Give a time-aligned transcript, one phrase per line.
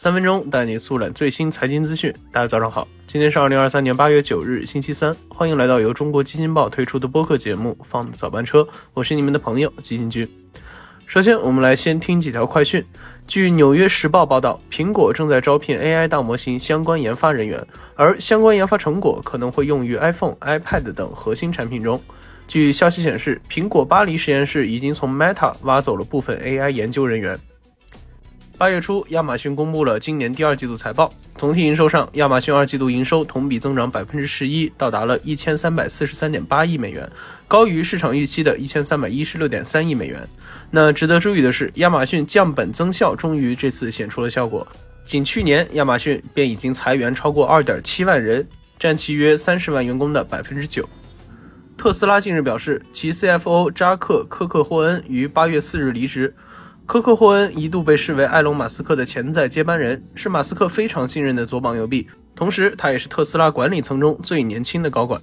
[0.00, 2.14] 三分钟带你速览最新财经资讯。
[2.30, 5.12] 大家早上好，今天是二零二三年八月九日，星期三。
[5.28, 8.60] 欢迎来到由中国基金报推出的播客节目《放早班车》，
[8.94, 10.28] 我是你们的朋友基金君。
[11.04, 12.84] 首先，我们来先听几条快讯。
[13.26, 17.60] 据《纽约时报》报道，苹果正在招聘 AI 大模型相关研发人员，
[17.96, 22.00] 而相关研发成果可能会用于 iPhone、iPad 等核心产品中。
[22.46, 27.36] 据消息显示，苹果巴黎实验室已经从 Meta 挖走了部分 AI 研究人员。
[28.58, 31.08] 八月初，亚马逊公布了今年第二季度财报。
[31.36, 37.08] 总体营收上，亚马逊二季度营收同比增长百分之十一，到达了一千三百四十三点八亿美元，
[37.46, 40.28] 高于市场预期的一千三百一十六点三亿美元。
[40.72, 44.66] 那值得注意的是，亚马逊降本增效终于这次显出了效果。
[45.04, 48.44] 仅去年，亚马逊便已经裁员超过二点七万人，
[48.76, 50.84] 占其约三十万员工的百分之九。
[51.76, 56.34] 特斯拉近日表示，其 CFO 扎克·科克霍恩于八月四日离职。
[56.88, 65.20] 科克霍恩一度被视为埃隆·马斯克的潜在接班人，是马斯克非常信任的左膀右臂，同时他也是特斯拉管理层中最年轻的高管。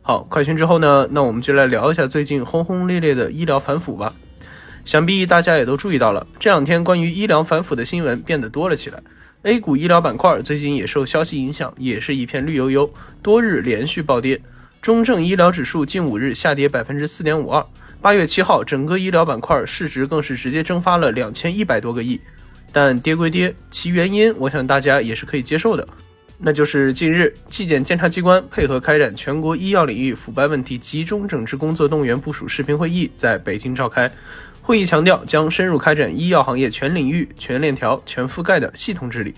[0.00, 4.14] 好，快讯之后呢，那我们就来聊一下最近轰轰烈烈的医疗反腐吧。
[4.84, 9.02] 想必大家也都注意到了，这两天关于医疗反腐的新闻变得多了起来。
[9.42, 12.88] A 股医疗板块最近也受消息影响，也是一片绿油油，
[13.20, 14.40] 多日连续暴跌，
[14.82, 17.64] 中证医疗指数近五日下跌百分之四点五二。
[18.00, 22.20] 八月七号，整个医疗板块市值更是直接蒸发了两千一百多个亿。
[22.72, 25.86] 但跌归跌，其原因我想大家也是可以接受的，
[26.36, 34.10] 那就是近日纪检监察机关配合开展全国医药领域腐败问题集中整治工作动员部署视频会议在北京召开。
[34.62, 39.32] 会议强调将深入开展医药行业全领域、全链条、全覆盖的系统治理。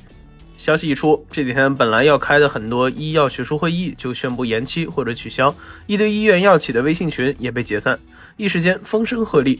[0.64, 5.54] 消息一出，这几天本来要开的很多医药学术会议就宣布延期或者取消，
[5.86, 7.98] 一堆医院药企的微信群也被解散。
[8.38, 9.58] 一时间风声鹤唳。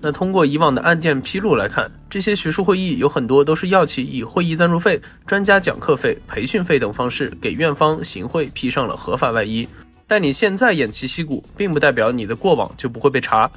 [0.00, 9.66] 那通过以往的案件披露来看，这些学术会议有很多都是药企以会议赞助费、专家讲课费、培训费等方式给院方行贿披上了合法外衣。
[10.06, 13.50] 但你现在偃旗息鼓，并不代表你的过往就不会被查。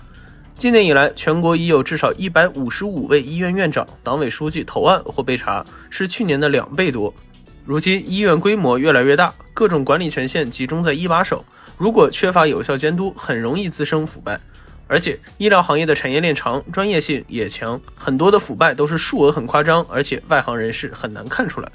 [0.55, 7.11] 今年以来，全国已有至少一百五十五位医院院长、党委书记投案或被查，是去年的两倍多。
[7.65, 11.43] 如今医院规模越来越大，各种管理权限集中在一把手。
[11.77, 14.39] 如果缺乏有效监督，很容易滋生腐败。
[14.87, 21.71] 而且，医疗行业的产业链长，专业性也强，很多的腐败都是数额很夸张，而且外行人士很难看出来。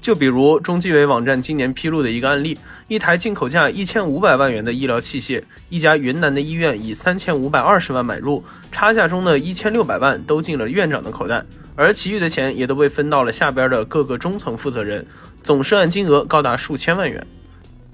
[0.00, 11.44] 就比如中纪委网站今年披露的一个案例：一台进口价一千五百万元的医疗器械，一家云南的医院以三千五百二十万买入，差价中的一千六百万都进了院长的口袋，
[11.76, 15.06] 而其余的钱也都被分到了下边的各个中层负责人，
[15.42, 17.26] 总涉案金额高达数千万元。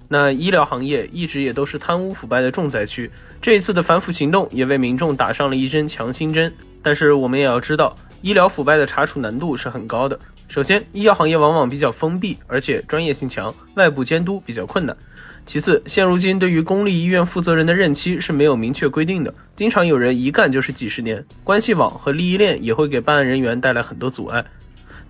[0.09, 3.11] 那医疗行业一直也都是贪污腐败的重灾区，
[3.43, 6.55] 这一次的反腐行动也为民众打上了一针强心针。
[6.81, 10.17] 但是我们也要知道，医疗腐败的查处难度是很高的。
[10.49, 14.97] 首先，医药行业往往比较封闭，而且专业性强，外部监督比较困难。
[15.45, 24.45] 其次，现如今对于公立医院负责人的任期是没有明确规定的，经常有人一干就是几十年，关系网和利益链也会给办案人员带来很多阻碍。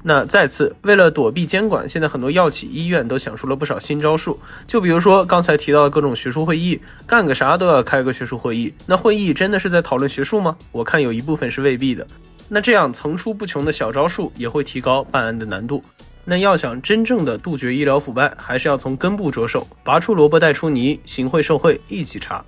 [0.02, 4.38] 那再次，为了躲避监管，现在很多药企、医院都想出了不少新招数。
[4.66, 8.72] 就比如说刚才提到的各种学术会议，干个啥都要开个学术会议。
[8.86, 10.56] 那会议真的是在讨论学术吗？
[10.70, 12.06] 我看有一部分是未必的。
[12.48, 15.82] 那这样层出不穷的小招数也会提高办案的难度。
[16.24, 22.44] 那要想真正的杜绝医疗腐败，还是要从根部着手，拔出萝卜带出泥，行贿受贿一起查。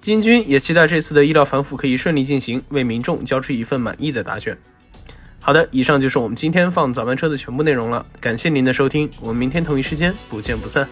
[0.00, 4.56] 金军也期待这次的医疗反腐可以顺利进行，为民众交出一份满意的答卷。
[5.38, 8.04] 好的，以上就是我们今天放早班车的全部内容了。
[8.20, 10.88] 感谢您的收听，我们明天同一时间不见不散。